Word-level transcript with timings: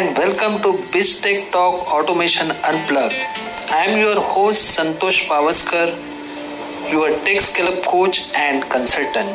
and 0.00 0.16
welcome 0.16 0.54
to 0.62 0.68
BizTech 0.92 1.50
Talk 1.52 1.86
Automation 1.94 2.50
Unplugged. 2.68 3.16
I 3.78 3.84
am 3.86 3.98
your 3.98 4.18
host 4.18 4.78
Santosh 4.78 5.18
Pawaskar, 5.28 5.88
your 6.90 7.10
tech 7.26 7.42
scale 7.42 7.82
coach 7.82 8.30
and 8.34 8.64
consultant. 8.70 9.28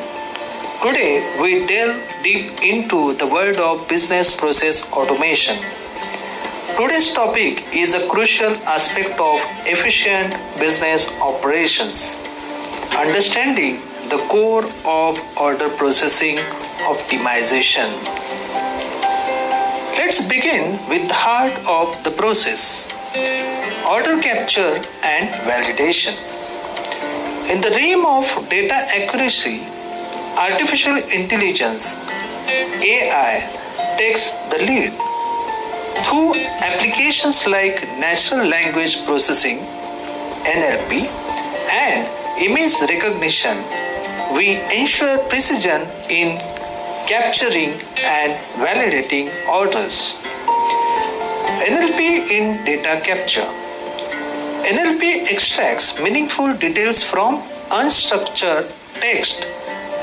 Today 0.81 1.11
we 1.39 1.67
delve 1.67 2.01
deep 2.23 2.63
into 2.63 3.13
the 3.13 3.27
world 3.27 3.57
of 3.57 3.87
business 3.87 4.35
process 4.35 4.81
automation. 4.91 5.55
Today's 6.79 7.13
topic 7.13 7.63
is 7.71 7.93
a 7.93 8.07
crucial 8.07 8.55
aspect 8.77 9.19
of 9.19 9.39
efficient 9.75 10.33
business 10.57 11.07
operations. 11.21 12.15
Understanding 12.97 13.81
the 14.09 14.17
core 14.29 14.65
of 14.83 15.19
order 15.37 15.69
processing 15.77 16.37
optimization. 16.93 18.24
Let's 20.05 20.21
begin 20.21 20.77
with 20.87 21.07
the 21.07 21.15
heart 21.15 21.65
of 21.65 22.03
the 22.03 22.11
process 22.11 22.87
order 23.89 24.21
capture 24.21 24.77
and 25.01 25.29
validation. 25.49 26.13
In 27.49 27.59
the 27.59 27.71
realm 27.71 28.05
of 28.05 28.25
data 28.47 28.75
accuracy, 28.97 29.65
artificial 30.37 30.97
intelligence 31.09 31.97
AI 32.85 33.49
takes 33.97 34.29
the 34.53 34.59
lead. 34.69 34.93
Through 36.05 36.35
applications 36.69 37.47
like 37.47 37.81
natural 37.97 38.45
language 38.45 39.03
processing 39.05 39.65
NLP 40.45 41.09
and 41.81 42.05
image 42.45 42.77
recognition, 42.93 43.57
we 44.37 44.61
ensure 44.69 45.17
precision 45.29 45.89
in 46.09 46.37
capturing 47.07 47.79
and 48.03 48.33
validating 48.57 49.29
orders. 49.47 50.15
NLP 51.65 52.31
in 52.31 52.63
data 52.65 53.01
capture. 53.03 53.49
NLP 54.65 55.31
extracts 55.31 55.99
meaningful 55.99 56.53
details 56.55 57.03
from 57.03 57.43
unstructured 57.69 58.73
text, 58.95 59.45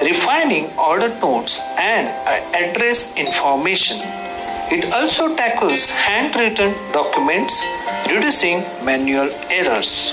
refining 0.03 0.71
order 0.79 1.09
notes 1.21 1.59
and 1.77 2.09
address 2.55 3.13
information. 3.17 3.99
It 4.71 4.93
also 4.95 5.35
tackles 5.37 5.91
handwritten 5.91 6.73
documents, 6.93 7.65
reducing 8.09 8.61
manual 8.85 9.31
errors. 9.51 10.13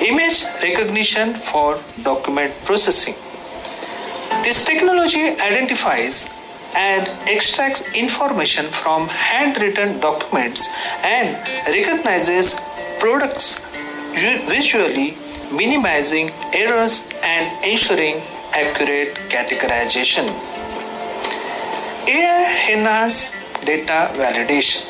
Image 0.00 0.44
recognition 0.62 1.34
for 1.34 1.80
document 2.02 2.52
processing. 2.64 3.14
This 4.42 4.64
technology 4.64 5.38
identifies 5.38 6.28
and 6.74 7.06
extracts 7.28 7.82
information 7.92 8.66
from 8.66 9.08
handwritten 9.08 10.00
documents 10.00 10.68
and 11.04 11.36
recognizes 11.68 12.58
products 12.98 13.60
visually, 14.12 15.16
minimizing 15.52 16.30
errors 16.52 17.08
and 17.22 17.64
ensuring 17.64 18.16
accurate 18.52 19.14
categorization. 19.30 20.26
AI 22.08 22.66
enhanced 22.68 23.32
data 23.64 24.10
validation. 24.14 24.82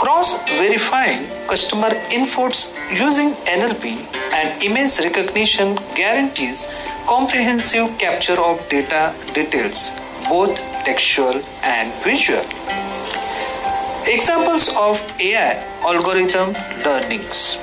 Cross 0.00 0.42
verifying 0.58 1.28
customer 1.46 1.90
inputs 2.10 2.74
using 2.90 3.34
NLP 3.46 4.02
and 4.32 4.62
image 4.64 4.98
recognition 4.98 5.78
guarantees 5.94 6.66
comprehensive 7.06 7.98
capture 7.98 8.40
of 8.40 8.66
data 8.68 9.14
details, 9.34 9.90
both 10.28 10.56
textual 10.84 11.42
and 11.62 11.92
visual. 12.02 12.44
Examples 14.06 14.68
of 14.76 15.00
AI 15.20 15.64
algorithm 15.82 16.52
learnings. 16.84 17.58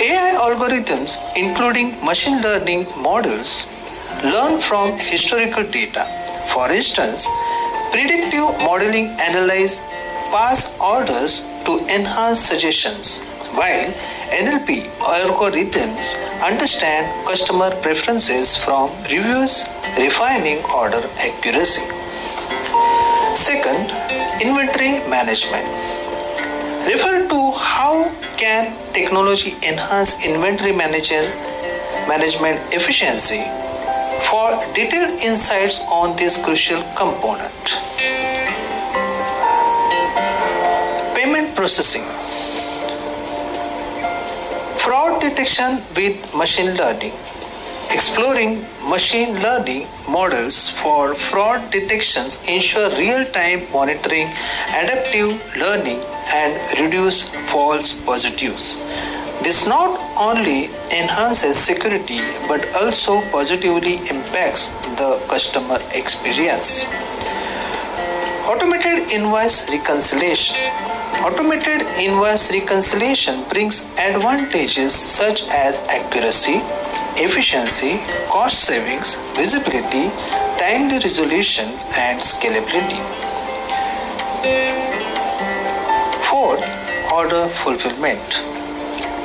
AI 0.00 0.36
algorithms, 0.40 1.16
including 1.36 2.02
machine 2.04 2.40
learning 2.40 2.86
models, 2.96 3.66
learn 4.24 4.60
from 4.60 4.98
historical 4.98 5.64
data. 5.64 6.04
For 6.52 6.70
instance, 6.70 7.26
predictive 7.90 8.48
modeling 8.64 9.08
analyze 9.20 9.80
past 10.30 10.78
orders 10.80 11.40
to 11.64 11.78
enhance 11.88 12.40
suggestions, 12.40 13.20
while 13.54 13.92
NLP 14.30 14.84
algorithms 15.00 16.14
understand 16.42 17.26
customer 17.26 17.70
preferences 17.82 18.56
from 18.56 18.90
reviews, 19.10 19.64
refining 19.96 20.64
order 20.66 21.02
accuracy. 21.16 21.82
Second, 23.34 23.90
inventory 24.42 25.00
management. 25.08 25.66
Refer 26.86 27.28
to 27.28 27.52
how 27.52 28.10
can 28.36 28.76
technology 28.92 29.56
enhance 29.62 30.24
inventory 30.24 30.72
manager 30.72 31.22
management 32.08 32.60
efficiency 32.72 33.44
for 34.28 34.58
detailed 34.74 35.20
insights 35.20 35.80
on 35.88 36.16
this 36.16 36.36
crucial 36.42 36.82
component. 36.96 37.64
Payment 41.14 41.54
processing 41.54 42.17
detection 45.28 45.82
with 45.96 46.34
machine 46.34 46.74
learning. 46.76 47.12
Exploring 47.90 48.52
machine 48.88 49.34
learning 49.42 49.86
models 50.08 50.68
for 50.68 51.14
fraud 51.14 51.70
detections 51.70 52.38
ensure 52.46 52.90
real-time 52.96 53.66
monitoring, 53.72 54.28
adaptive 54.80 55.32
learning, 55.56 56.00
and 56.40 56.80
reduce 56.80 57.22
false 57.52 57.92
positives. 58.04 58.76
This 59.42 59.66
not 59.66 60.00
only 60.18 60.66
enhances 61.00 61.56
security 61.56 62.20
but 62.46 62.66
also 62.74 63.20
positively 63.30 63.96
impacts 64.10 64.68
the 65.00 65.10
customer 65.28 65.80
experience. 65.92 66.84
Automated 68.48 69.10
invoice 69.12 69.68
reconciliation. 69.68 70.56
Automated 71.22 71.82
invoice 71.98 72.50
reconciliation 72.50 73.44
brings 73.50 73.84
advantages 73.98 74.94
such 74.94 75.42
as 75.48 75.76
accuracy, 75.96 76.62
efficiency, 77.22 77.98
cost 78.30 78.64
savings, 78.64 79.16
visibility, 79.36 80.08
timely 80.58 80.98
resolution, 80.98 81.68
and 81.92 82.20
scalability. 82.20 83.02
Fourth, 86.24 86.64
order 87.12 87.50
fulfillment. 87.50 88.57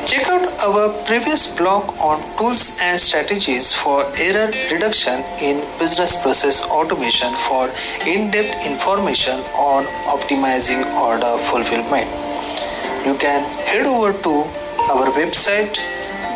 Check 0.06 0.28
out 0.28 0.44
our 0.62 0.90
previous 1.06 1.48
blog 1.48 1.98
on 1.98 2.22
tools 2.38 2.76
and 2.82 3.00
strategies 3.00 3.72
for 3.72 4.04
error 4.18 4.52
reduction 4.70 5.24
in 5.40 5.64
business 5.80 6.22
process 6.22 6.62
automation 6.64 7.34
for 7.48 7.72
in 8.06 8.30
depth 8.30 8.66
information 8.66 9.40
on 9.56 9.86
optimizing 10.16 10.84
order 10.96 11.38
fulfillment. 11.50 12.10
You 13.06 13.16
can 13.18 13.46
head 13.66 13.86
over 13.86 14.12
to 14.12 14.46
our 14.92 15.08
website 15.20 15.78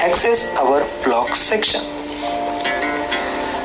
access 0.00 0.46
our 0.58 0.84
blog 1.04 1.34
section. 1.34 1.82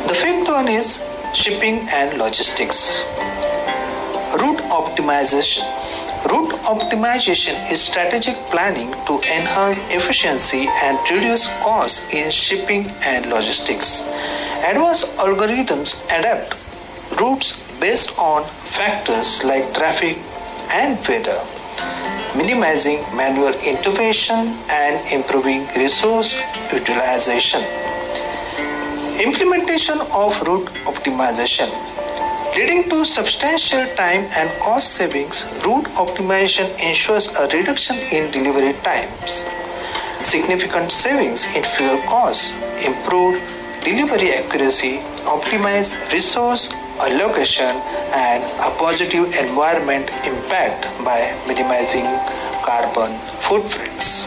The 0.07 0.13
fifth 0.15 0.47
one 0.47 0.67
is 0.67 0.99
shipping 1.33 1.87
and 1.89 2.17
logistics. 2.17 3.01
Route 4.41 4.61
optimization. 4.69 5.63
Route 6.29 6.53
optimization 6.63 7.55
is 7.71 7.81
strategic 7.81 8.35
planning 8.51 8.91
to 9.05 9.15
enhance 9.33 9.79
efficiency 9.93 10.67
and 10.83 10.97
reduce 11.09 11.47
costs 11.63 12.05
in 12.13 12.29
shipping 12.29 12.89
and 13.03 13.27
logistics. 13.27 14.01
Advanced 14.65 15.05
algorithms 15.17 15.95
adapt 16.05 16.55
routes 17.19 17.59
based 17.79 18.17
on 18.19 18.43
factors 18.65 19.43
like 19.43 19.73
traffic 19.73 20.17
and 20.73 20.99
weather, 21.07 21.41
minimizing 22.35 23.01
manual 23.15 23.53
intervention 23.65 24.59
and 24.69 25.11
improving 25.11 25.67
resource 25.75 26.35
utilization. 26.71 27.63
Implementation 29.19 29.99
of 30.15 30.41
route 30.43 30.71
optimization. 30.87 31.67
Leading 32.55 32.89
to 32.89 33.03
substantial 33.03 33.85
time 33.97 34.29
and 34.31 34.49
cost 34.61 34.93
savings, 34.93 35.43
route 35.65 35.83
optimization 35.99 36.71
ensures 36.79 37.27
a 37.35 37.49
reduction 37.49 37.97
in 38.15 38.31
delivery 38.31 38.71
times, 38.81 39.43
significant 40.23 40.89
savings 40.93 41.43
in 41.53 41.65
fuel 41.65 42.01
costs, 42.03 42.53
improved 42.87 43.43
delivery 43.83 44.31
accuracy, 44.31 44.99
optimized 45.27 45.99
resource 46.13 46.71
allocation, 47.03 47.75
and 48.15 48.41
a 48.63 48.71
positive 48.79 49.25
environment 49.35 50.09
impact 50.23 50.87
by 51.03 51.19
minimizing 51.45 52.07
carbon 52.63 53.19
footprints. 53.41 54.23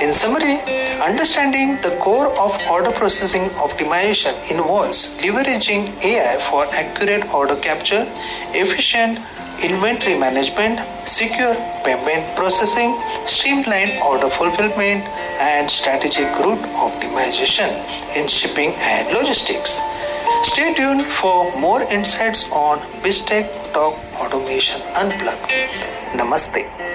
In 0.00 0.14
summary, 0.14 0.60
understanding 1.02 1.74
the 1.82 1.96
core 2.00 2.28
of 2.38 2.52
order 2.70 2.92
processing 2.92 3.50
optimization 3.66 4.32
involves 4.48 5.08
leveraging 5.18 6.00
AI 6.04 6.38
for 6.48 6.66
accurate 6.72 7.28
order 7.34 7.56
capture, 7.56 8.06
efficient 8.54 9.18
inventory 9.60 10.16
management, 10.16 10.78
secure 11.08 11.54
payment 11.82 12.36
processing, 12.36 12.96
streamlined 13.26 14.00
order 14.00 14.30
fulfillment, 14.30 15.02
and 15.42 15.68
strategic 15.68 16.30
route 16.38 16.62
optimization 16.86 17.68
in 18.14 18.28
shipping 18.28 18.74
and 18.76 19.12
logistics. 19.12 19.80
Stay 20.44 20.74
tuned 20.74 21.02
for 21.06 21.50
more 21.58 21.82
insights 21.82 22.48
on 22.52 22.78
BizTech 23.02 23.72
Talk 23.72 23.98
Automation 24.14 24.80
Unplugged. 24.94 25.50
Namaste. 26.14 26.87